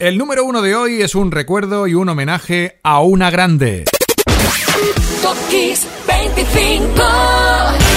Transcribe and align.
El 0.00 0.16
número 0.16 0.46
uno 0.46 0.62
de 0.62 0.74
hoy 0.74 1.02
es 1.02 1.14
un 1.14 1.30
recuerdo 1.30 1.86
y 1.86 1.92
un 1.92 2.08
homenaje 2.08 2.78
a 2.82 3.02
una 3.02 3.30
grande. 3.30 3.84
Top 5.20 5.36
25. 6.06 7.89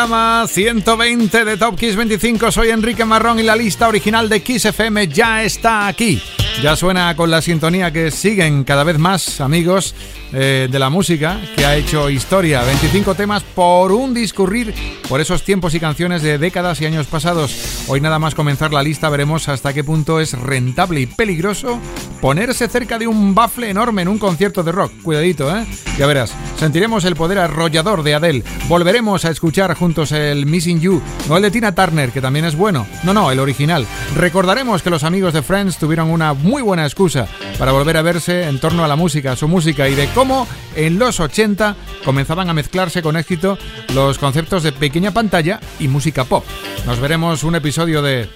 Programa 0.00 0.46
120 0.46 1.44
de 1.44 1.58
Top 1.58 1.78
Kiss 1.78 1.94
25. 1.94 2.50
Soy 2.50 2.70
Enrique 2.70 3.04
Marrón 3.04 3.38
y 3.38 3.42
la 3.42 3.54
lista 3.54 3.86
original 3.86 4.30
de 4.30 4.40
Kiss 4.40 4.64
FM 4.64 5.08
ya 5.08 5.42
está 5.44 5.88
aquí. 5.88 6.22
Ya 6.62 6.76
suena 6.76 7.16
con 7.16 7.30
la 7.30 7.40
sintonía 7.40 7.90
que 7.90 8.10
siguen 8.10 8.64
cada 8.64 8.84
vez 8.84 8.98
más 8.98 9.40
amigos 9.40 9.94
eh, 10.34 10.68
de 10.70 10.78
la 10.78 10.90
música 10.90 11.40
que 11.56 11.64
ha 11.64 11.74
hecho 11.74 12.10
historia. 12.10 12.62
25 12.62 13.14
temas 13.14 13.42
por 13.42 13.92
un 13.92 14.12
discurrir 14.12 14.74
por 15.08 15.22
esos 15.22 15.42
tiempos 15.42 15.74
y 15.74 15.80
canciones 15.80 16.20
de 16.20 16.36
décadas 16.36 16.78
y 16.82 16.86
años 16.86 17.06
pasados. 17.06 17.86
Hoy 17.88 18.02
nada 18.02 18.18
más 18.18 18.34
comenzar 18.34 18.74
la 18.74 18.82
lista 18.82 19.08
veremos 19.08 19.48
hasta 19.48 19.72
qué 19.72 19.82
punto 19.82 20.20
es 20.20 20.34
rentable 20.34 21.00
y 21.00 21.06
peligroso 21.06 21.80
ponerse 22.20 22.68
cerca 22.68 22.98
de 22.98 23.06
un 23.06 23.34
bafle 23.34 23.70
enorme 23.70 24.02
en 24.02 24.08
un 24.08 24.18
concierto 24.18 24.62
de 24.62 24.72
rock. 24.72 24.92
Cuidadito, 25.02 25.56
¿eh? 25.56 25.64
Ya 25.98 26.06
verás. 26.06 26.34
Sentiremos 26.58 27.06
el 27.06 27.16
poder 27.16 27.38
arrollador 27.38 28.02
de 28.02 28.14
Adele. 28.14 28.44
Volveremos 28.68 29.24
a 29.24 29.30
escuchar 29.30 29.74
juntos 29.74 30.12
el 30.12 30.44
Missing 30.44 30.80
You, 30.80 31.00
no 31.28 31.38
el 31.38 31.42
de 31.42 31.50
Tina 31.50 31.74
Turner, 31.74 32.10
que 32.10 32.20
también 32.20 32.44
es 32.44 32.54
bueno. 32.54 32.86
No, 33.02 33.14
no, 33.14 33.30
el 33.30 33.40
original. 33.40 33.86
Recordaremos 34.14 34.82
que 34.82 34.90
los 34.90 35.04
amigos 35.04 35.32
de 35.32 35.42
Friends 35.42 35.78
tuvieron 35.78 36.10
una 36.10 36.32
buena 36.62 36.84
excusa 36.84 37.28
para 37.58 37.72
volver 37.72 37.96
a 37.96 38.02
verse 38.02 38.48
en 38.48 38.58
torno 38.58 38.84
a 38.84 38.88
la 38.88 38.96
música, 38.96 39.36
su 39.36 39.48
música 39.48 39.88
y 39.88 39.94
de 39.94 40.08
cómo 40.08 40.46
en 40.74 40.98
los 40.98 41.20
80 41.20 41.76
comenzaban 42.04 42.50
a 42.50 42.54
mezclarse 42.54 43.02
con 43.02 43.16
éxito 43.16 43.56
los 43.94 44.18
conceptos 44.18 44.62
de 44.62 44.72
pequeña 44.72 45.12
pantalla 45.12 45.60
y 45.78 45.88
música 45.88 46.24
pop. 46.24 46.44
Nos 46.86 46.98
veremos 46.98 47.44
un 47.44 47.54
episodio 47.54 48.02
de... 48.02 48.28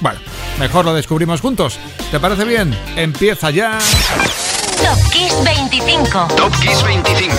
Bueno, 0.00 0.20
mejor 0.58 0.84
lo 0.84 0.94
descubrimos 0.94 1.40
juntos. 1.40 1.78
¿Te 2.10 2.18
parece 2.18 2.44
bien? 2.44 2.76
Empieza 2.96 3.50
ya. 3.50 3.78
Top 4.78 5.10
Kiss 5.12 5.34
25. 5.44 6.28
Top 6.36 6.52
Kiss 6.60 6.82
25. 6.82 7.34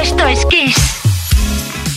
Esto 0.00 0.26
es 0.26 0.46
Kiss. 0.46 1.05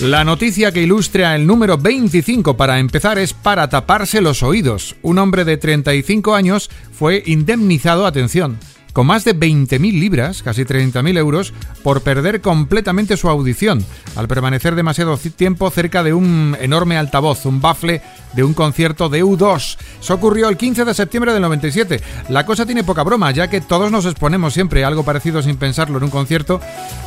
La 0.01 0.23
noticia 0.23 0.71
que 0.71 0.81
ilustra 0.81 1.35
el 1.35 1.45
número 1.45 1.77
25 1.77 2.55
para 2.55 2.79
empezar 2.79 3.19
es 3.19 3.33
para 3.33 3.67
taparse 3.67 4.21
los 4.21 4.43
oídos. 4.43 4.95
Un 5.01 5.17
hombre 5.17 5.43
de 5.43 5.57
35 5.57 6.35
años 6.35 6.69
fue 6.93 7.21
indemnizado, 7.25 8.05
atención, 8.05 8.57
con 8.93 9.07
más 9.07 9.23
de 9.23 9.35
20.000 9.35 9.99
libras, 9.99 10.43
casi 10.43 10.63
30.000 10.63 11.17
euros, 11.17 11.53
por 11.83 12.01
perder 12.01 12.41
completamente 12.41 13.17
su 13.17 13.29
audición, 13.29 13.85
al 14.15 14.27
permanecer 14.27 14.75
demasiado 14.75 15.17
tiempo 15.17 15.69
cerca 15.69 16.03
de 16.03 16.13
un 16.13 16.57
enorme 16.59 16.97
altavoz, 16.97 17.45
un 17.45 17.61
bafle 17.61 18.01
de 18.33 18.43
un 18.43 18.53
concierto 18.53 19.09
de 19.09 19.23
U2. 19.23 19.77
Eso 20.01 20.13
ocurrió 20.13 20.49
el 20.49 20.57
15 20.57 20.85
de 20.85 20.93
septiembre 20.93 21.33
del 21.33 21.41
97. 21.41 22.01
La 22.29 22.45
cosa 22.45 22.65
tiene 22.65 22.83
poca 22.83 23.03
broma, 23.03 23.31
ya 23.31 23.49
que 23.49 23.61
todos 23.61 23.91
nos 23.91 24.05
exponemos 24.05 24.53
siempre 24.53 24.83
a 24.83 24.87
algo 24.87 25.03
parecido 25.03 25.41
sin 25.41 25.57
pensarlo 25.57 25.97
en 25.97 26.03
un 26.05 26.09
concierto, 26.09 26.61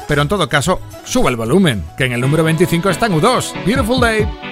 pero 0.08 0.22
en 0.22 0.28
todo 0.28 0.48
caso, 0.48 0.80
sube 1.04 1.30
el 1.30 1.36
volumen, 1.36 1.84
que 1.96 2.04
en 2.04 2.12
el 2.12 2.20
número 2.20 2.44
25 2.44 2.90
está 2.90 3.06
en 3.06 3.14
U2. 3.14 3.64
Beautiful 3.64 4.00
Day. 4.00 4.51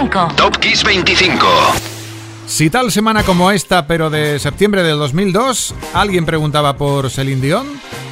25. 0.00 0.34
Top 0.34 0.56
Kiss 0.60 0.82
25. 0.82 1.46
Si 2.46 2.70
tal 2.70 2.90
semana 2.90 3.22
como 3.22 3.50
esta, 3.50 3.86
pero 3.86 4.08
de 4.08 4.38
septiembre 4.38 4.82
del 4.82 4.96
2002, 4.96 5.74
alguien 5.92 6.24
preguntaba 6.24 6.76
por 6.76 7.10
Celine 7.10 7.42
Dion, 7.42 7.66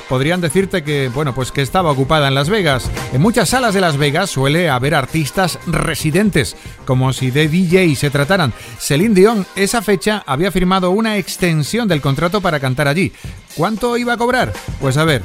podrían 0.07 0.43
decirte 0.43 0.85
que, 0.85 1.09
bueno, 1.09 1.35
pues 1.35 1.51
que 1.51 1.63
estaba 1.63 1.91
ocupada 1.91 2.29
en 2.29 2.35
Las 2.35 2.51
Vegas. 2.51 2.91
En 3.15 3.23
muchas 3.23 3.49
salas 3.49 3.73
de 3.73 3.81
Las 3.81 3.97
Vegas 3.97 4.29
suele 4.29 4.69
haber 4.69 4.95
artistas 4.95 5.59
residentes, 5.67 6.57
como 6.85 7.15
si 7.15 7.31
de 7.31 7.49
DJ 7.49 7.97
se 7.97 8.11
trataran. 8.11 8.53
Celine 8.79 9.15
Dion, 9.15 9.47
esa 9.57 9.81
fecha, 9.81 10.23
había 10.27 10.53
firmado 10.53 10.91
una 10.91 11.17
extensión 11.17 11.89
del 11.89 12.03
contrato 12.03 12.43
para 12.43 12.61
cantar 12.61 12.87
allí. 12.87 13.13
¿Cuánto 13.57 13.97
iba 13.97 14.13
a 14.13 14.19
cobrar? 14.19 14.53
Pues 14.81 14.99
a 14.99 15.05
ver, 15.05 15.23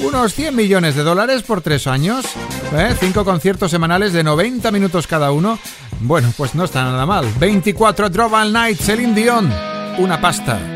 unos 0.00 0.34
100 0.34 0.54
millones 0.54 0.94
de 0.94 1.02
dólares 1.02 1.42
por 1.42 1.60
tres 1.60 1.86
años, 1.86 2.24
¿eh? 2.72 2.94
cinco 2.98 3.24
conciertos 3.24 3.70
semanales 3.70 4.12
de 4.12 4.24
90 4.24 4.70
minutos 4.70 5.06
cada 5.06 5.30
uno. 5.30 5.58
Bueno, 6.00 6.32
pues 6.36 6.54
no 6.54 6.64
está 6.64 6.84
nada 6.84 7.06
mal. 7.06 7.26
24 7.38 8.10
Drop 8.10 8.32
All 8.32 8.52
Night, 8.52 8.78
Celine 8.78 9.14
Dion, 9.14 9.52
una 9.98 10.20
pasta. 10.20 10.73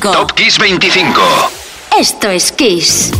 25. 0.00 0.12
Top 0.12 0.32
Kiss 0.32 0.58
25. 0.58 1.20
Esto 1.98 2.30
es 2.30 2.52
Kiss. 2.52 3.12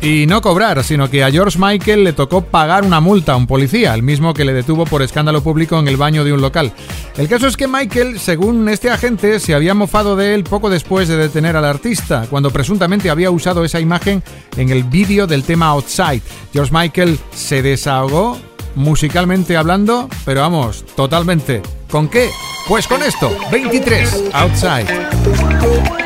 Y 0.00 0.26
no 0.26 0.40
cobrar, 0.40 0.84
sino 0.84 1.10
que 1.10 1.24
a 1.24 1.30
George 1.30 1.58
Michael 1.58 2.04
le 2.04 2.12
tocó 2.12 2.42
pagar 2.42 2.84
una 2.84 3.00
multa 3.00 3.32
a 3.32 3.36
un 3.36 3.46
policía, 3.46 3.94
el 3.94 4.02
mismo 4.02 4.34
que 4.34 4.44
le 4.44 4.52
detuvo 4.52 4.84
por 4.84 5.02
escándalo 5.02 5.42
público 5.42 5.78
en 5.78 5.88
el 5.88 5.96
baño 5.96 6.22
de 6.24 6.32
un 6.32 6.40
local. 6.40 6.72
El 7.16 7.26
caso 7.28 7.46
es 7.46 7.56
que 7.56 7.66
Michael, 7.66 8.20
según 8.20 8.68
este 8.68 8.90
agente, 8.90 9.40
se 9.40 9.54
había 9.54 9.74
mofado 9.74 10.14
de 10.14 10.34
él 10.34 10.44
poco 10.44 10.70
después 10.70 11.08
de 11.08 11.16
detener 11.16 11.56
al 11.56 11.64
artista, 11.64 12.26
cuando 12.30 12.50
presuntamente 12.50 13.10
había 13.10 13.30
usado 13.30 13.64
esa 13.64 13.80
imagen 13.80 14.22
en 14.56 14.68
el 14.68 14.84
vídeo 14.84 15.26
del 15.26 15.42
tema 15.42 15.68
Outside. 15.68 16.22
George 16.52 16.72
Michael 16.72 17.18
se 17.34 17.62
desahogó 17.62 18.38
musicalmente 18.74 19.56
hablando, 19.56 20.08
pero 20.24 20.42
vamos, 20.42 20.84
totalmente. 20.94 21.62
¿Con 21.90 22.08
qué? 22.08 22.30
Pues 22.68 22.86
con 22.86 23.02
esto, 23.02 23.36
23, 23.50 24.30
Outside. 24.32 26.03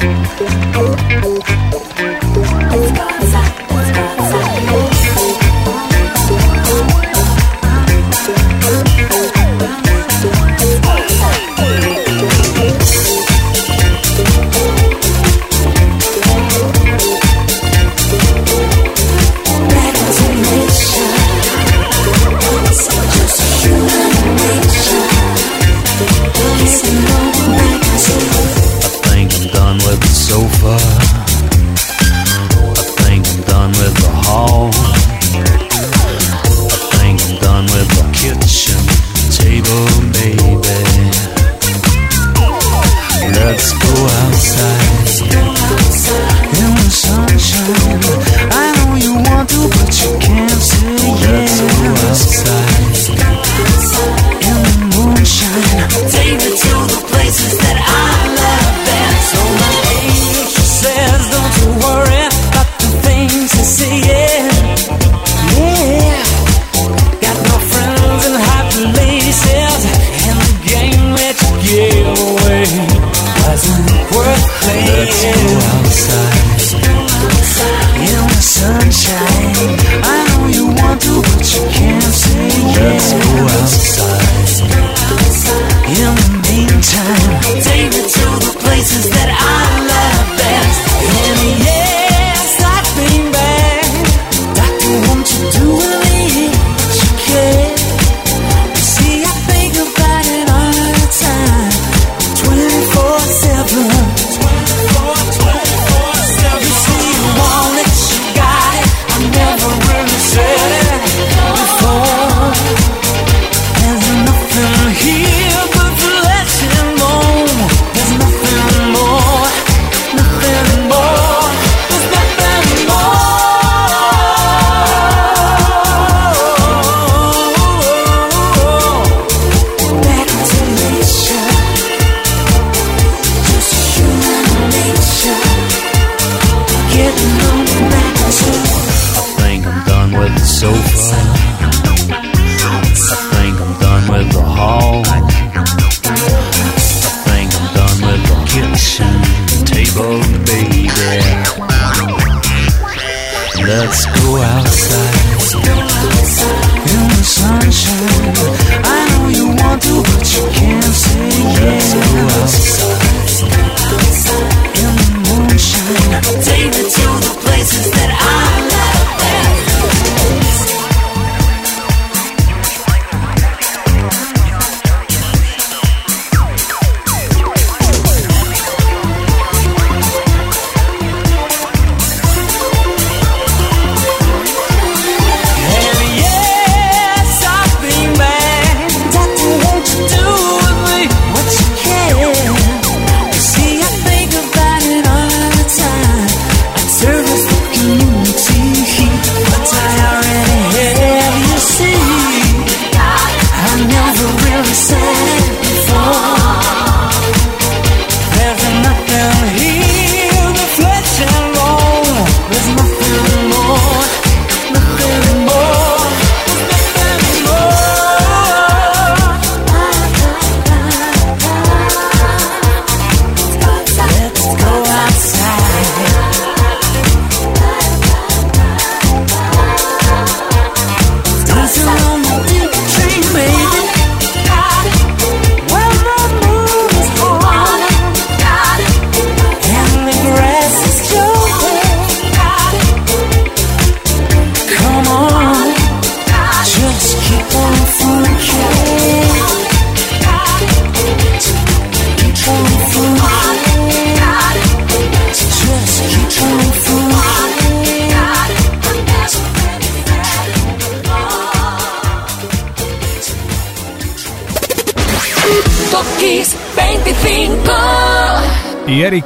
Y 0.00 0.06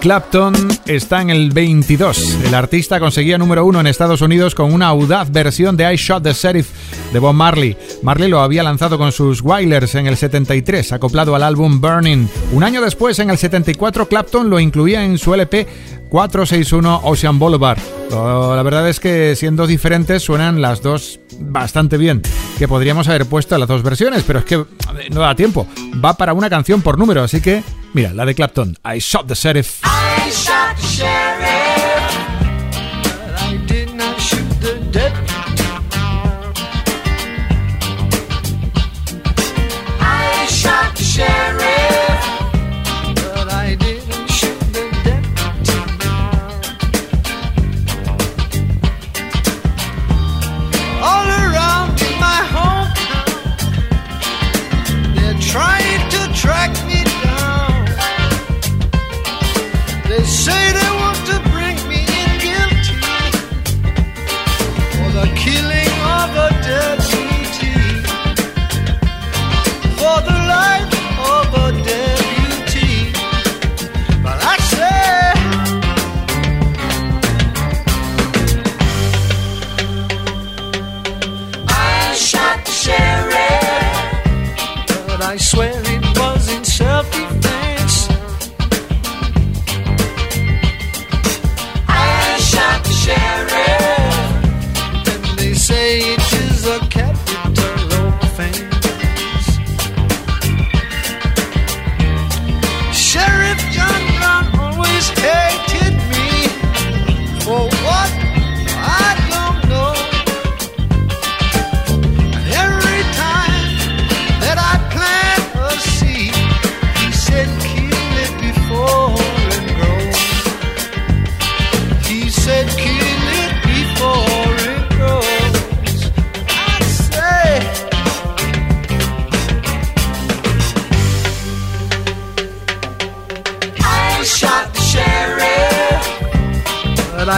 Clapton 0.05 0.55
está 0.85 1.23
en 1.23 1.31
el 1.31 1.51
22. 1.51 2.41
El 2.45 2.55
artista 2.55 3.01
conseguía 3.01 3.39
número 3.39 3.65
uno 3.65 3.81
en 3.81 3.87
Estados 3.87 4.21
Unidos 4.21 4.55
con 4.55 4.75
una 4.75 4.89
audaz 4.89 5.33
versión 5.33 5.79
de 5.79 5.91
I 5.91 5.97
Shot 5.97 6.23
the 6.23 6.35
Sheriff 6.35 6.69
de 7.11 7.19
Bob 7.19 7.33
Marley. 7.33 7.75
Marley 8.03 8.29
lo 8.29 8.41
había 8.43 8.63
lanzado 8.63 8.99
con 8.99 9.13
sus 9.13 9.41
Wailers 9.41 9.95
en 9.95 10.07
el 10.07 10.19
73, 10.19 10.93
acoplado 10.93 11.35
al 11.35 11.43
álbum 11.43 11.81
Burning. 11.81 12.27
Un 12.53 12.65
año 12.65 12.83
después, 12.83 13.19
en 13.19 13.31
el 13.31 13.39
74, 13.39 14.07
Clapton 14.07 14.51
lo 14.51 14.61
incluía 14.61 15.03
en 15.03 15.17
su 15.17 15.33
LP 15.33 15.67
461 16.11 17.01
Ocean 17.05 17.39
Boulevard. 17.39 17.79
Oh, 18.11 18.53
la 18.55 18.63
verdad 18.63 18.87
es 18.87 19.01
que 19.01 19.35
siendo 19.37 19.67
diferentes 19.67 20.23
suenan 20.23 20.61
las 20.61 20.83
dos 20.83 21.19
bastante 21.41 21.97
bien, 21.97 22.21
que 22.59 22.69
podríamos 22.69 23.09
haber 23.09 23.25
puesto 23.25 23.57
las 23.57 23.69
dos 23.69 23.83
versiones, 23.83 24.23
pero 24.27 24.41
es 24.41 24.45
que 24.45 24.67
no 25.11 25.21
da 25.21 25.35
tiempo. 25.35 25.67
Va 26.05 26.15
para 26.15 26.35
una 26.35 26.51
canción 26.51 26.83
por 26.83 26.99
número, 26.99 27.23
así 27.23 27.41
que 27.41 27.63
Mira, 27.95 28.13
la 28.13 28.25
de 28.25 28.35
Clapton, 28.35 28.77
I 28.85 28.99
shot 28.99 29.29
the 29.29 29.37
sheriff. 29.37 29.81
I 29.85 30.29
shot 30.29 30.77
the 30.77 30.83
sheriff. 30.83 31.24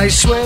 I 0.07 0.09
swear 0.09 0.46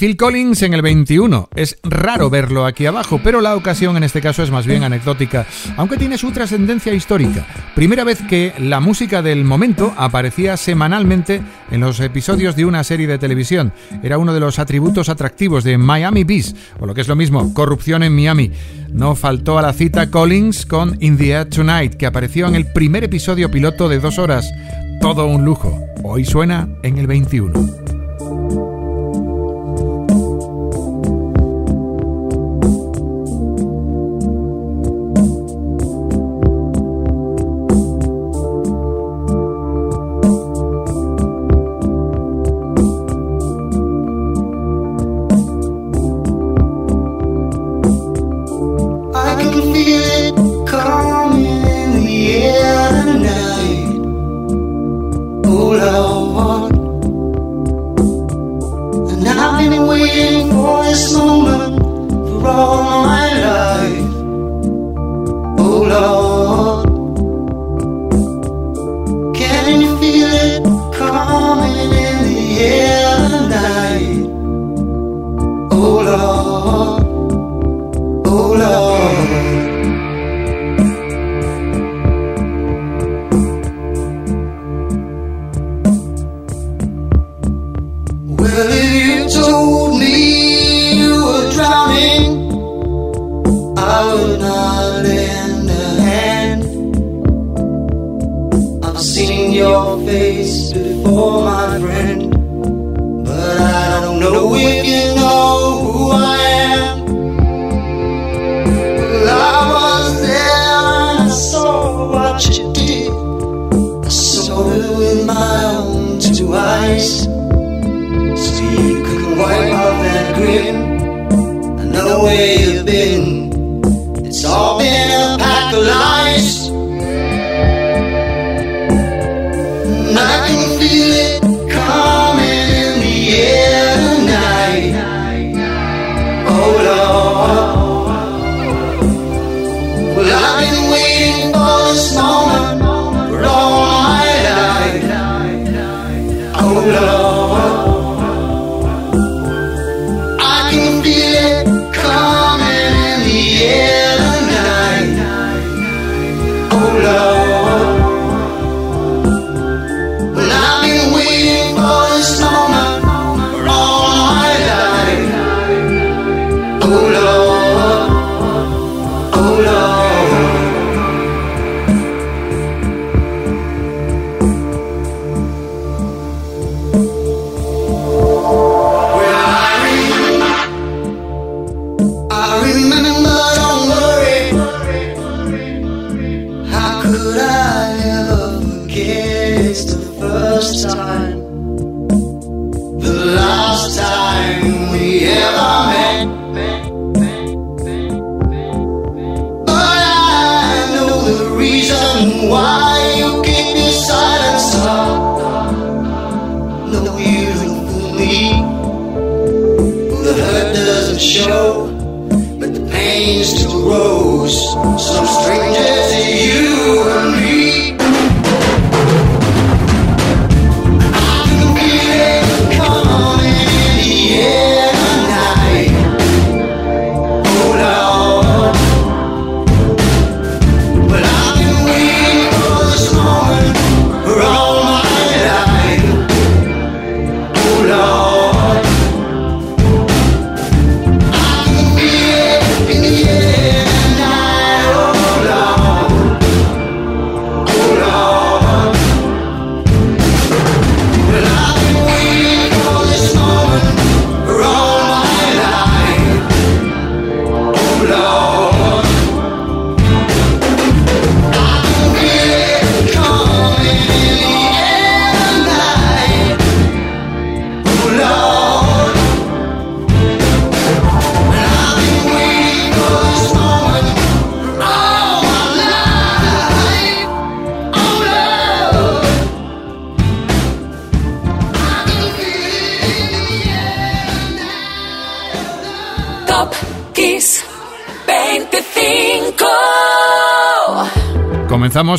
Phil 0.00 0.16
Collins 0.16 0.62
en 0.62 0.72
el 0.72 0.80
21. 0.80 1.50
Es 1.54 1.76
raro 1.82 2.30
verlo 2.30 2.64
aquí 2.64 2.86
abajo, 2.86 3.20
pero 3.22 3.42
la 3.42 3.54
ocasión 3.54 3.98
en 3.98 4.02
este 4.02 4.22
caso 4.22 4.42
es 4.42 4.50
más 4.50 4.66
bien 4.66 4.82
anecdótica, 4.82 5.46
aunque 5.76 5.98
tiene 5.98 6.16
su 6.16 6.32
trascendencia 6.32 6.94
histórica. 6.94 7.46
Primera 7.74 8.02
vez 8.02 8.22
que 8.22 8.54
la 8.58 8.80
música 8.80 9.20
del 9.20 9.44
momento 9.44 9.92
aparecía 9.98 10.56
semanalmente 10.56 11.42
en 11.70 11.80
los 11.80 12.00
episodios 12.00 12.56
de 12.56 12.64
una 12.64 12.82
serie 12.82 13.06
de 13.06 13.18
televisión. 13.18 13.74
Era 14.02 14.16
uno 14.16 14.32
de 14.32 14.40
los 14.40 14.58
atributos 14.58 15.10
atractivos 15.10 15.64
de 15.64 15.76
Miami 15.76 16.24
Beach, 16.24 16.54
o 16.78 16.86
lo 16.86 16.94
que 16.94 17.02
es 17.02 17.08
lo 17.08 17.14
mismo, 17.14 17.52
corrupción 17.52 18.02
en 18.02 18.16
Miami. 18.16 18.52
No 18.90 19.14
faltó 19.14 19.58
a 19.58 19.62
la 19.62 19.74
cita 19.74 20.10
Collins 20.10 20.64
con 20.64 20.96
In 21.00 21.18
the 21.18 21.32
Air 21.32 21.50
Tonight, 21.50 21.96
que 21.96 22.06
apareció 22.06 22.48
en 22.48 22.54
el 22.54 22.72
primer 22.72 23.04
episodio 23.04 23.50
piloto 23.50 23.86
de 23.90 24.00
dos 24.00 24.18
horas. 24.18 24.50
Todo 25.02 25.26
un 25.26 25.44
lujo. 25.44 25.78
Hoy 26.02 26.24
suena 26.24 26.70
en 26.82 26.96
el 26.96 27.06
21. 27.06 27.99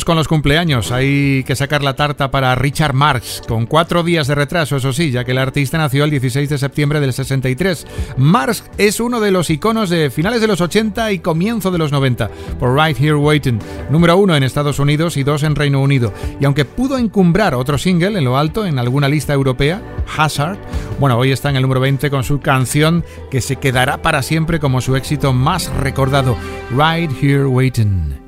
Con 0.04 0.16
los 0.16 0.26
cumpleaños. 0.26 0.90
Hay 0.90 1.44
que 1.44 1.54
sacar 1.54 1.82
la 1.82 1.94
tarta 1.94 2.30
para 2.30 2.54
Richard 2.54 2.92
Marx, 2.92 3.42
con 3.46 3.66
cuatro 3.66 4.02
días 4.02 4.26
de 4.26 4.34
retraso, 4.34 4.76
eso 4.76 4.92
sí, 4.92 5.10
ya 5.10 5.22
que 5.22 5.30
el 5.30 5.38
artista 5.38 5.78
nació 5.78 6.04
el 6.04 6.10
16 6.10 6.48
de 6.48 6.58
septiembre 6.58 6.98
del 6.98 7.12
63. 7.12 7.86
Marx 8.16 8.64
es 8.78 9.00
uno 9.00 9.20
de 9.20 9.30
los 9.30 9.48
iconos 9.50 9.90
de 9.90 10.10
finales 10.10 10.40
de 10.40 10.48
los 10.48 10.60
80 10.60 11.12
y 11.12 11.20
comienzo 11.20 11.70
de 11.70 11.78
los 11.78 11.92
90, 11.92 12.30
por 12.58 12.74
Right 12.74 12.98
Here 12.98 13.14
Waiting, 13.14 13.60
número 13.90 14.16
uno 14.16 14.34
en 14.34 14.42
Estados 14.42 14.78
Unidos 14.78 15.16
y 15.16 15.22
dos 15.22 15.44
en 15.44 15.54
Reino 15.54 15.80
Unido. 15.80 16.12
Y 16.40 16.46
aunque 16.46 16.64
pudo 16.64 16.98
encumbrar 16.98 17.54
otro 17.54 17.78
single 17.78 18.18
en 18.18 18.24
lo 18.24 18.36
alto 18.36 18.66
en 18.66 18.78
alguna 18.78 19.08
lista 19.08 19.32
europea, 19.32 19.82
Hazard, 20.16 20.58
bueno, 20.98 21.16
hoy 21.16 21.32
está 21.32 21.50
en 21.50 21.56
el 21.56 21.62
número 21.62 21.80
20 21.80 22.10
con 22.10 22.24
su 22.24 22.40
canción 22.40 23.04
que 23.30 23.40
se 23.40 23.56
quedará 23.56 24.02
para 24.02 24.22
siempre 24.22 24.58
como 24.58 24.80
su 24.80 24.96
éxito 24.96 25.32
más 25.32 25.72
recordado, 25.74 26.36
Right 26.70 27.10
Here 27.22 27.46
Waiting. 27.46 28.21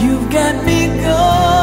You've 0.00 0.30
got 0.30 0.64
me 0.64 0.86
going. 1.02 1.57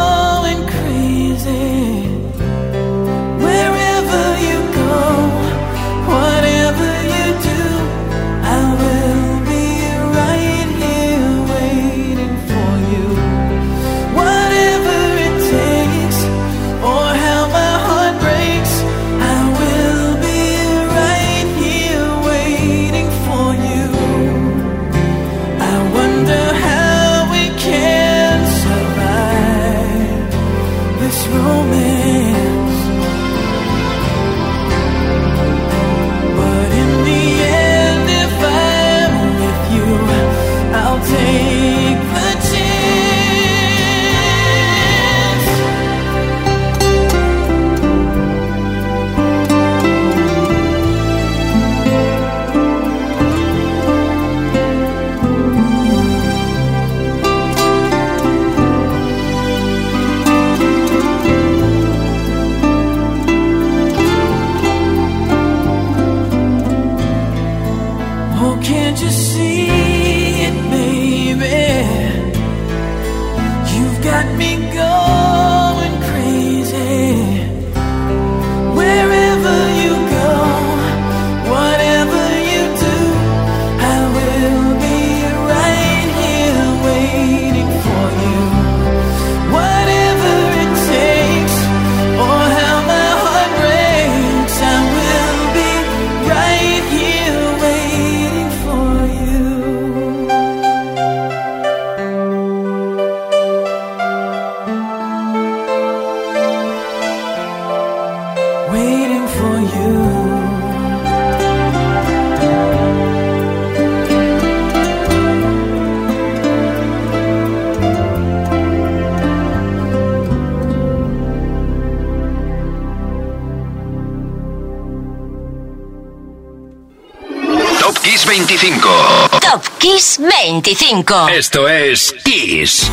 25. 130.61 131.29
Esto 131.29 131.67
es 131.67 132.13
Kiss. 132.23 132.89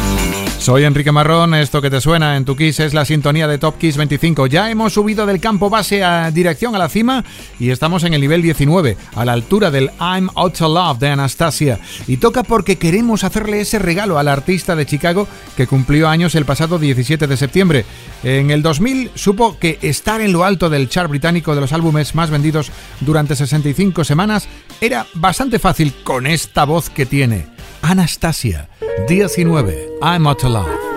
Soy 0.63 0.85
Enrique 0.85 1.11
Marrón, 1.11 1.55
esto 1.55 1.83
que 1.83 1.91
te 1.91 2.01
suena 2.01 2.37
en 2.37 2.45
tu 2.45 2.55
Kiss 2.55 2.79
es 2.79 2.95
la 2.95 3.05
sintonía 3.05 3.49
de 3.49 3.59
Top 3.59 3.79
Kiss 3.79 3.97
25. 3.97 4.47
Ya 4.47 4.71
hemos 4.71 4.93
subido 4.93 5.27
del 5.27 5.41
campo 5.41 5.69
base 5.71 6.05
a 6.05 6.31
dirección 6.31 6.77
a 6.77 6.79
la 6.79 6.89
cima 6.89 7.25
y 7.59 7.71
estamos 7.71 8.05
en 8.05 8.15
el 8.15 8.21
nivel 8.21 8.43
19, 8.43 8.97
a 9.17 9.25
la 9.25 9.33
altura 9.33 9.73
del 9.73 9.91
I'm 9.99 10.31
Out 10.37 10.59
to 10.59 10.69
Love 10.69 11.01
de 11.01 11.09
Anastasia. 11.09 11.81
Y 12.07 12.19
toca 12.19 12.45
porque 12.45 12.79
queremos 12.79 13.25
hacerle 13.25 13.61
ese 13.61 13.81
regalo 13.81 14.21
al 14.21 14.29
artista 14.29 14.77
de 14.77 14.87
Chicago 14.87 15.27
que 15.57 15.67
cumplió 15.67 16.09
años 16.09 16.37
el 16.37 16.45
pasado 16.45 16.79
17 16.79 17.27
de 17.27 17.37
septiembre. 17.37 17.85
En 18.23 18.53
el 18.53 18.63
2000 18.63 19.11
supo 19.17 19.59
que 19.59 19.81
estar 19.83 20.21
en 20.21 20.33
lo 20.33 20.45
alto 20.45 20.71
del 20.71 20.89
chart 20.89 21.11
británico 21.11 21.57
de 21.57 21.61
los 21.61 21.73
álbumes 21.73 22.15
más 22.15 22.31
vendidos 22.31 22.71
durante 23.01 23.35
65 23.35 24.05
semanas 24.05 24.47
era 24.81 25.07
bastante 25.15 25.59
fácil 25.59 25.93
con 26.05 26.29
esta 26.29 26.63
voz 26.63 26.89
que 26.89 27.05
tiene. 27.05 27.62
Anastasia, 27.83 28.69
19, 29.09 29.99
I'm 30.01 30.27
Out 30.27 30.92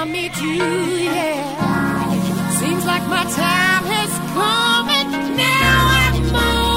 I 0.00 0.04
meet 0.04 0.40
you, 0.40 0.62
yeah. 1.10 2.50
Seems 2.60 2.86
like 2.86 3.02
my 3.08 3.24
time 3.24 3.84
has 3.84 4.12
come 4.32 4.88
and 4.88 5.36
now 5.36 5.88
I'm 5.90 6.36
on. 6.36 6.67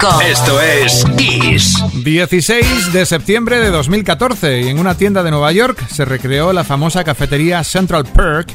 Esto 0.00 0.58
es 0.62 1.04
Kiss. 1.18 1.76
16 2.02 2.90
de 2.94 3.04
septiembre 3.04 3.60
de 3.60 3.68
2014 3.68 4.62
y 4.62 4.68
en 4.68 4.78
una 4.78 4.94
tienda 4.94 5.22
de 5.22 5.30
Nueva 5.30 5.52
York 5.52 5.86
se 5.88 6.06
recreó 6.06 6.54
la 6.54 6.64
famosa 6.64 7.04
cafetería 7.04 7.62
Central 7.64 8.04
Perk, 8.06 8.50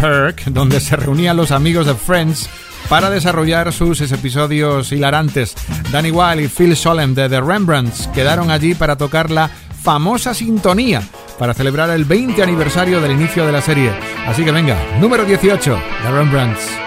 Perk, 0.00 0.46
donde 0.46 0.80
se 0.80 0.96
reunían 0.96 1.36
los 1.36 1.52
amigos 1.52 1.86
de 1.86 1.94
Friends 1.94 2.48
para 2.88 3.10
desarrollar 3.10 3.72
sus 3.72 4.00
episodios 4.00 4.90
hilarantes. 4.90 5.54
Danny 5.92 6.10
Wilde 6.10 6.44
y 6.44 6.48
Phil 6.48 6.76
Solem 6.76 7.14
de 7.14 7.28
The 7.28 7.40
Rembrandts 7.40 8.08
quedaron 8.08 8.50
allí 8.50 8.74
para 8.74 8.96
tocar 8.96 9.30
la 9.30 9.48
famosa 9.48 10.34
sintonía 10.34 11.00
para 11.38 11.54
celebrar 11.54 11.90
el 11.90 12.04
20 12.04 12.42
aniversario 12.42 13.00
del 13.00 13.12
inicio 13.12 13.46
de 13.46 13.52
la 13.52 13.62
serie. 13.62 13.92
Así 14.26 14.44
que 14.44 14.50
venga, 14.50 14.76
número 15.00 15.24
18, 15.24 15.78
The 16.02 16.10
Rembrandts. 16.10 16.86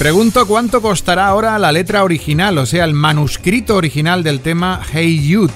pregunto 0.00 0.46
cuánto 0.46 0.80
costará 0.80 1.26
ahora 1.26 1.58
la 1.58 1.72
letra 1.72 2.04
original, 2.04 2.56
o 2.56 2.64
sea, 2.64 2.86
el 2.86 2.94
manuscrito 2.94 3.76
original 3.76 4.22
del 4.22 4.40
tema 4.40 4.80
Hey 4.90 5.30
Jude 5.30 5.52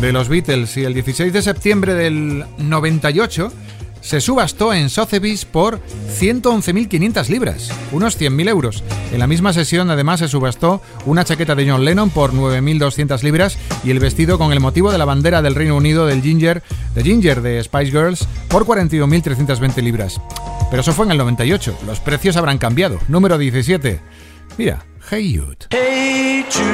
de 0.00 0.12
los 0.12 0.28
Beatles. 0.28 0.76
Y 0.76 0.84
el 0.84 0.94
16 0.94 1.32
de 1.32 1.42
septiembre 1.42 1.94
del 1.94 2.44
98 2.58 3.52
se 4.00 4.20
subastó 4.20 4.72
en 4.72 4.88
Sotheby's 4.88 5.44
por 5.44 5.80
111.500 6.16 7.28
libras, 7.28 7.72
unos 7.90 8.20
100.000 8.20 8.48
euros. 8.48 8.84
En 9.12 9.18
la 9.18 9.26
misma 9.26 9.52
sesión 9.52 9.90
además 9.90 10.20
se 10.20 10.28
subastó 10.28 10.80
una 11.04 11.24
chaqueta 11.24 11.56
de 11.56 11.68
John 11.68 11.84
Lennon 11.84 12.10
por 12.10 12.32
9.200 12.32 13.20
libras 13.24 13.58
y 13.82 13.90
el 13.90 13.98
vestido 13.98 14.38
con 14.38 14.52
el 14.52 14.60
motivo 14.60 14.92
de 14.92 14.98
la 14.98 15.06
bandera 15.06 15.42
del 15.42 15.56
Reino 15.56 15.76
Unido 15.76 16.06
del 16.06 16.22
Ginger, 16.22 16.62
de 16.94 17.02
Ginger 17.02 17.42
de 17.42 17.60
Spice 17.64 17.90
Girls 17.90 18.28
por 18.48 18.64
41.320 18.64 19.82
libras. 19.82 20.20
Pero 20.72 20.80
eso 20.80 20.94
fue 20.94 21.04
en 21.04 21.12
el 21.12 21.18
98. 21.18 21.80
Los 21.84 22.00
precios 22.00 22.34
habrán 22.38 22.56
cambiado. 22.56 22.98
Número 23.06 23.36
17. 23.36 24.00
Mira, 24.56 24.82
Hey 25.10 25.36
Jude. 25.36 25.66
Hey 25.68 26.46
Jude, 26.50 26.64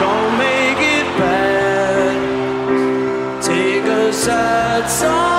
don't 0.00 0.36
make 0.36 0.82
it 0.82 1.06
bad. 1.20 2.16
Take 3.40 3.88
a 3.88 4.12
sad 4.12 4.88
song. 4.88 5.35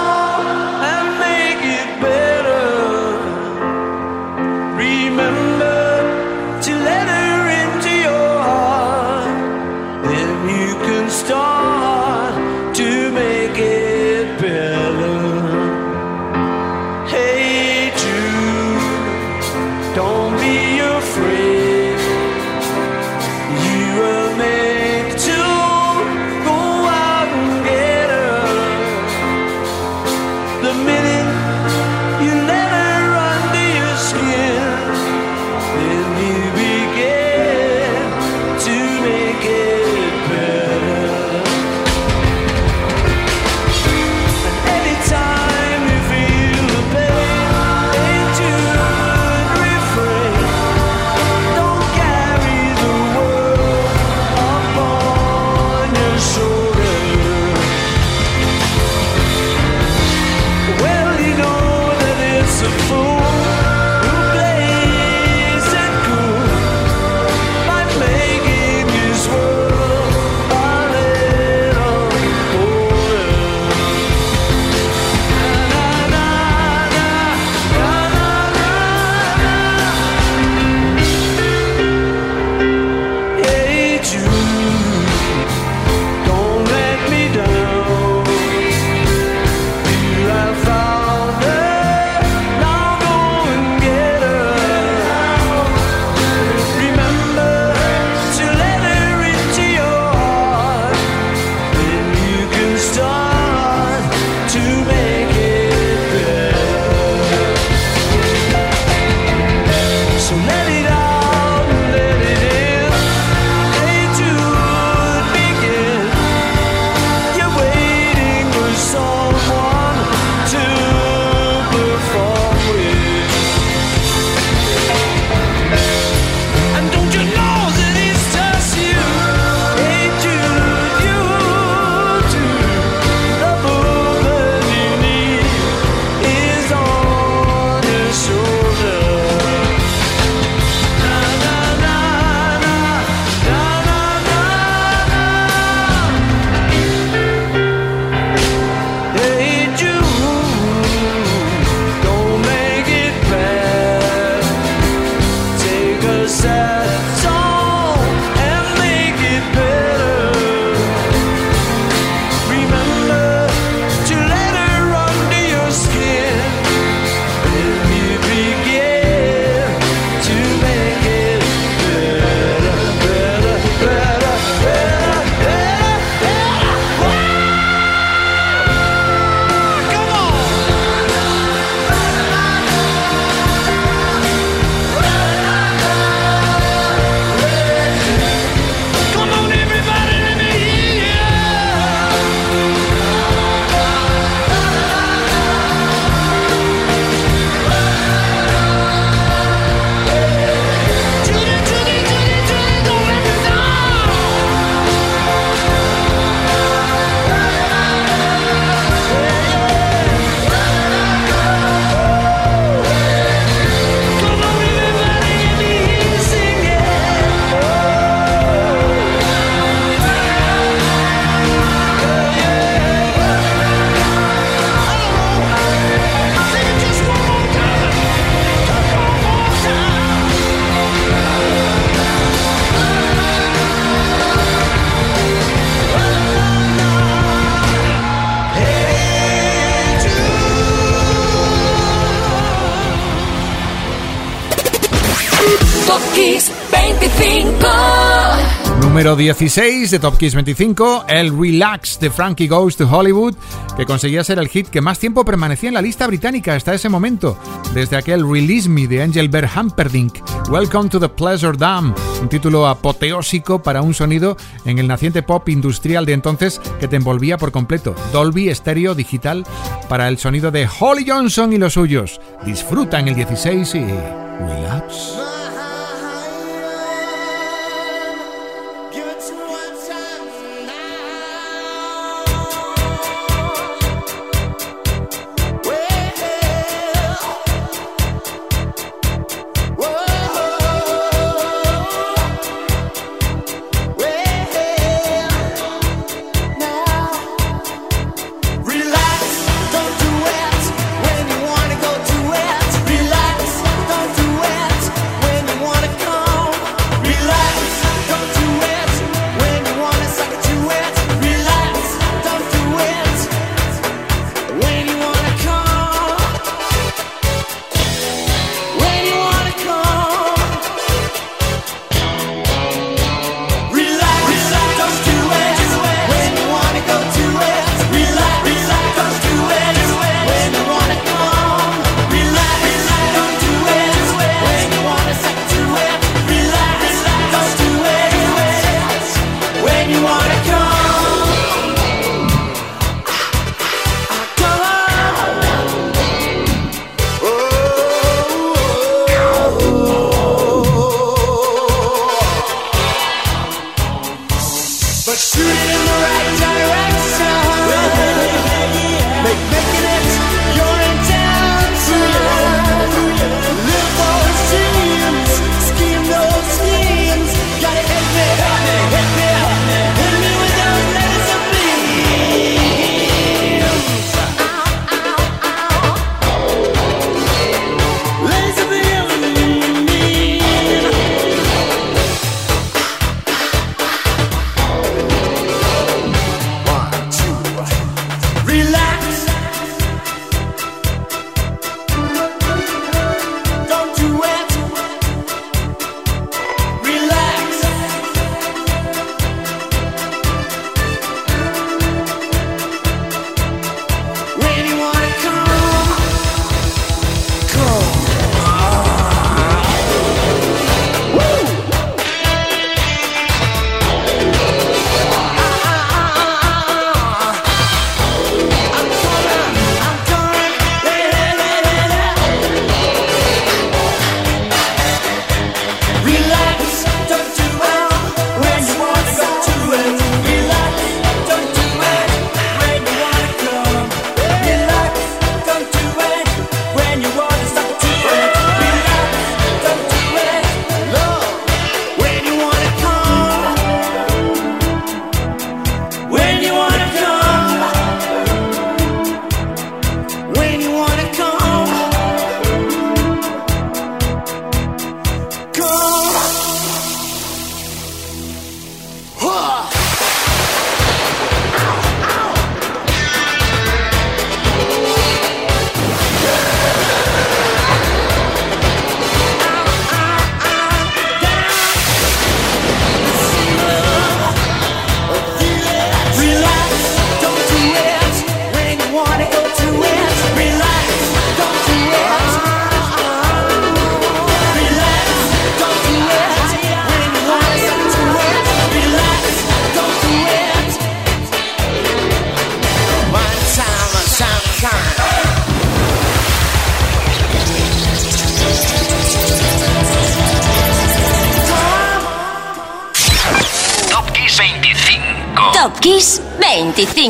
Número 249.08 249.24
16 249.24 249.90
de 249.90 250.00
Top 250.00 250.18
Kiss 250.18 250.36
25, 250.36 251.06
el 251.08 251.32
Relax 251.40 251.98
de 251.98 252.10
Frankie 252.10 252.50
Goes 252.50 252.76
to 252.76 252.90
Hollywood, 252.90 253.36
que 253.78 253.86
conseguía 253.86 254.22
ser 254.22 254.38
el 254.38 254.50
hit 254.50 254.68
que 254.68 254.82
más 254.82 255.00
tiempo 255.00 255.24
permanecía 255.24 255.70
en 255.70 255.76
la 255.76 255.82
lista 255.82 256.06
británica 256.08 256.56
hasta 256.56 256.74
ese 256.74 256.90
momento, 256.90 257.40
desde 257.74 257.96
aquel 257.96 258.30
Release 258.30 258.68
Me 258.68 258.86
de 258.86 259.02
Engelbert 259.02 259.50
Humperdinck. 259.56 260.20
Welcome 260.50 260.90
to 260.90 261.00
the 261.00 261.08
Pleasure 261.08 261.56
Dam, 261.58 261.96
un 262.22 262.28
título 262.28 262.68
apoteósico 262.68 263.64
para 263.64 263.82
un 263.82 263.94
sonido 263.94 264.36
en 264.66 264.78
el 264.78 264.90
naciente 264.90 265.24
pop 265.24 265.48
industrial 265.48 266.06
de 266.06 266.12
entonces 266.12 266.60
que 266.78 266.90
te 266.90 266.98
envolvía 266.98 267.38
por 267.38 267.54
completo. 267.54 267.96
Dolby 268.12 268.50
estéreo 268.50 268.94
digital 268.94 269.46
para 269.88 270.10
el 270.10 270.18
sonido 270.18 270.52
de 270.52 270.68
Holly 270.68 271.06
Johnson 271.08 271.54
y 271.54 271.58
los 271.58 271.76
suyos. 271.76 272.20
Disfruta 272.46 273.00
en 273.00 273.08
el 273.08 273.16
16 273.16 273.74
y 273.76 273.86
relax. 273.86 275.27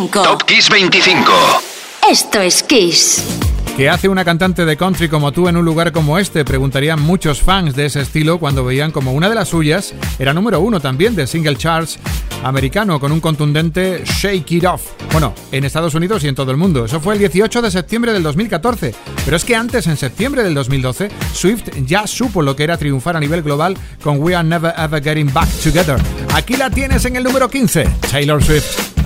25. 0.07 0.23
Top 0.23 0.43
Kiss 0.43 0.69
25. 0.69 1.31
Esto 2.09 2.39
es 2.39 2.63
Kiss. 2.63 3.23
¿Qué 3.75 3.89
hace 3.89 4.07
una 4.07 4.23
cantante 4.23 4.65
de 4.65 4.77
country 4.77 5.09
como 5.09 5.31
tú 5.31 5.47
en 5.47 5.57
un 5.57 5.65
lugar 5.65 5.91
como 5.91 6.17
este? 6.17 6.45
Preguntarían 6.45 7.01
muchos 7.01 7.41
fans 7.41 7.75
de 7.75 7.85
ese 7.85 8.01
estilo 8.01 8.39
cuando 8.39 8.63
veían 8.63 8.91
como 8.91 9.13
una 9.13 9.29
de 9.29 9.35
las 9.35 9.49
suyas 9.49 9.93
era 10.17 10.33
número 10.33 10.59
uno 10.61 10.79
también 10.79 11.15
de 11.15 11.27
single 11.27 11.57
charts 11.57 11.99
americano 12.43 12.99
con 12.99 13.11
un 13.11 13.19
contundente 13.19 14.03
Shake 14.05 14.51
It 14.51 14.63
Off. 14.65 14.93
Bueno, 15.11 15.33
en 15.51 15.65
Estados 15.65 15.93
Unidos 15.93 16.23
y 16.23 16.27
en 16.27 16.35
todo 16.35 16.51
el 16.51 16.57
mundo. 16.57 16.85
Eso 16.85 17.01
fue 17.01 17.15
el 17.15 17.19
18 17.19 17.61
de 17.61 17.69
septiembre 17.71 18.13
del 18.13 18.23
2014. 18.23 18.95
Pero 19.25 19.37
es 19.37 19.43
que 19.43 19.55
antes, 19.55 19.87
en 19.87 19.97
septiembre 19.97 20.43
del 20.43 20.53
2012, 20.53 21.09
Swift 21.33 21.69
ya 21.85 22.07
supo 22.07 22.41
lo 22.41 22.55
que 22.55 22.63
era 22.63 22.77
triunfar 22.77 23.17
a 23.17 23.19
nivel 23.19 23.43
global 23.43 23.77
con 24.01 24.19
We 24.23 24.35
Are 24.35 24.47
Never 24.47 24.73
Ever 24.77 25.03
Getting 25.03 25.33
Back 25.33 25.49
Together. 25.61 25.97
Aquí 26.33 26.55
la 26.55 26.69
tienes 26.69 27.03
en 27.05 27.17
el 27.17 27.23
número 27.23 27.49
15, 27.49 27.87
Taylor 28.09 28.41
Swift. 28.43 28.96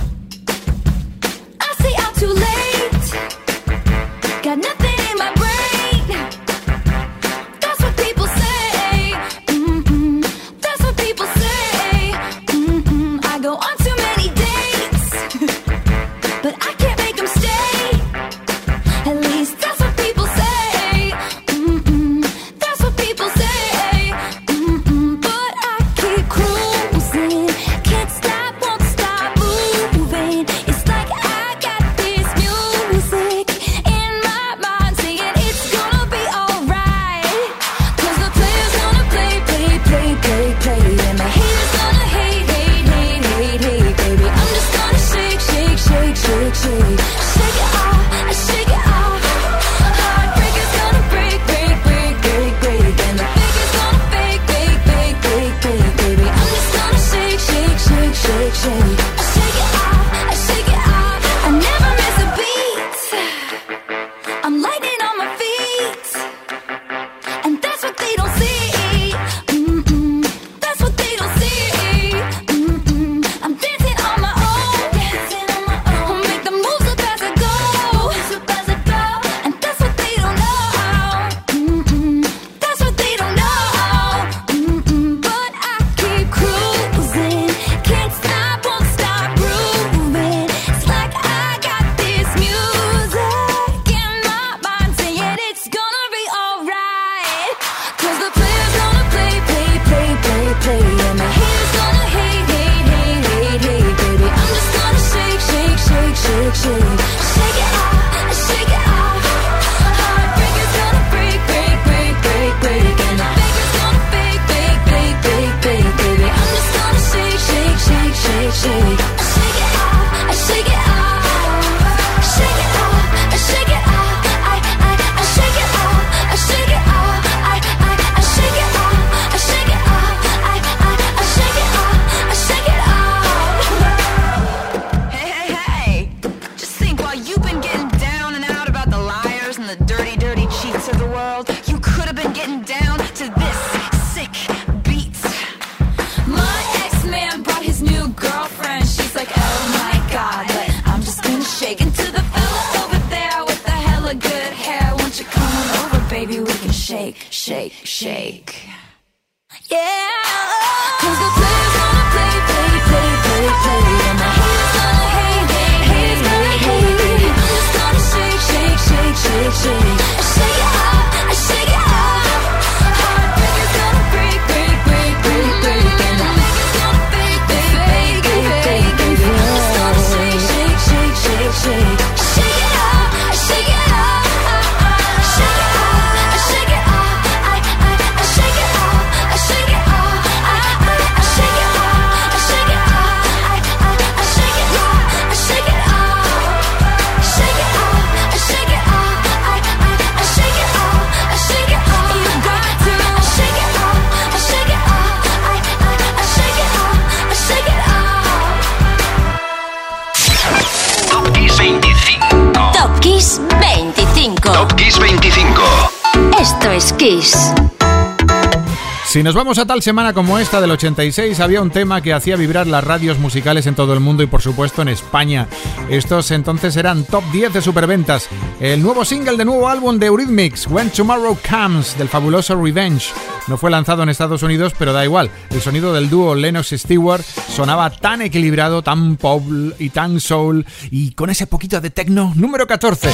Si 219.12 219.22
nos 219.22 219.34
vamos 219.34 219.58
a 219.58 219.66
tal 219.66 219.82
semana 219.82 220.14
como 220.14 220.38
esta 220.38 220.58
del 220.58 220.70
86, 220.70 221.38
había 221.40 221.60
un 221.60 221.70
tema 221.70 222.00
que 222.00 222.14
hacía 222.14 222.34
vibrar 222.34 222.66
las 222.66 222.82
radios 222.82 223.18
musicales 223.18 223.66
en 223.66 223.74
todo 223.74 223.92
el 223.92 224.00
mundo 224.00 224.22
y 224.22 224.26
por 224.26 224.40
supuesto 224.40 224.80
en 224.80 224.88
España. 224.88 225.48
Estos 225.90 226.30
entonces 226.30 226.76
eran 226.78 227.04
top 227.04 227.22
10 227.30 227.52
de 227.52 227.60
superventas. 227.60 228.28
El 228.58 228.80
nuevo 228.82 229.04
single 229.04 229.36
del 229.36 229.48
nuevo 229.48 229.68
álbum 229.68 229.98
de 229.98 230.06
Eurythmics, 230.06 230.66
When 230.66 230.88
Tomorrow 230.88 231.36
Comes, 231.46 231.98
del 231.98 232.08
fabuloso 232.08 232.56
Revenge. 232.56 233.12
No 233.48 233.58
fue 233.58 233.70
lanzado 233.70 234.02
en 234.02 234.08
Estados 234.08 234.42
Unidos, 234.42 234.72
pero 234.78 234.94
da 234.94 235.04
igual. 235.04 235.30
El 235.50 235.60
sonido 235.60 235.92
del 235.92 236.08
dúo 236.08 236.34
Lennox 236.34 236.70
Stewart 236.70 237.22
sonaba 237.22 237.90
tan 237.90 238.22
equilibrado, 238.22 238.82
tan 238.82 239.16
pop 239.16 239.44
y 239.78 239.90
tan 239.90 240.20
soul, 240.20 240.64
y 240.90 241.12
con 241.12 241.28
ese 241.28 241.46
poquito 241.46 241.82
de 241.82 241.90
techno 241.90 242.32
número 242.34 242.66
14, 242.66 243.10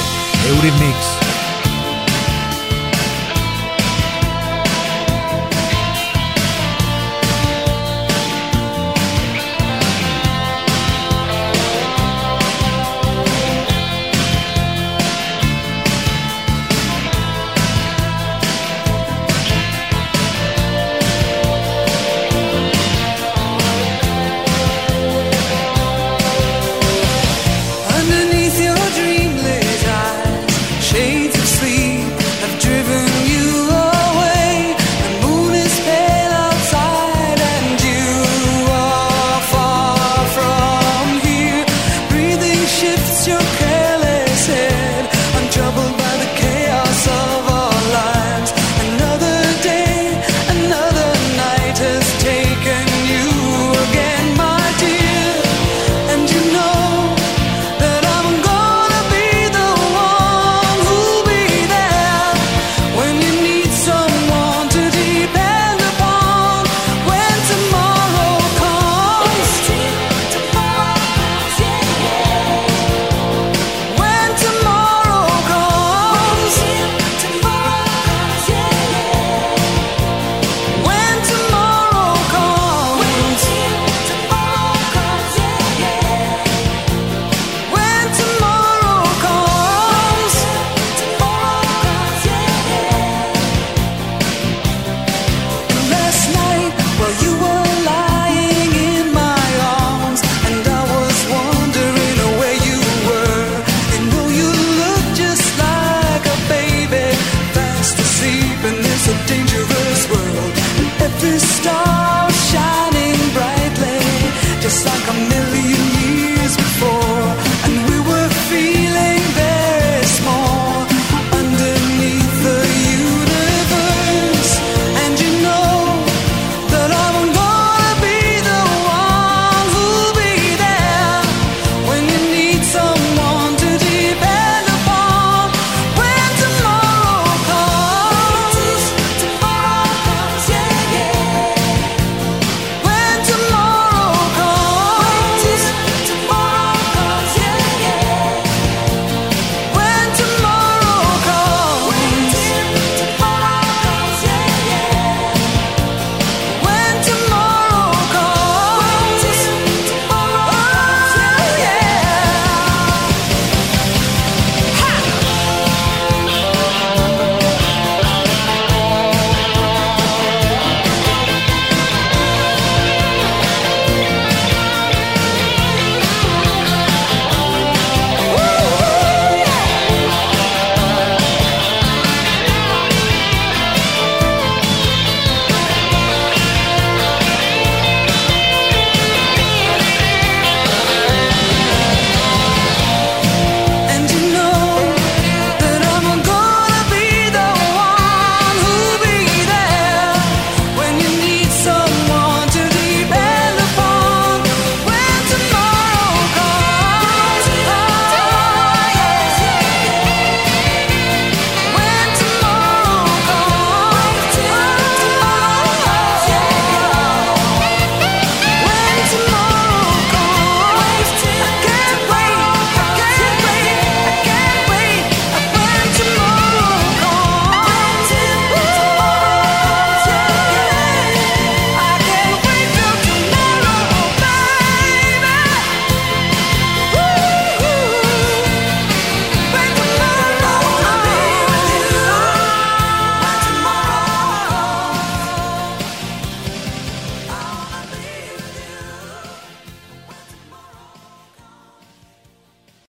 Eurythmics. 0.47 1.38